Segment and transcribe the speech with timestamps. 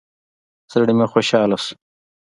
[0.71, 1.73] زړه مې خوشاله سو.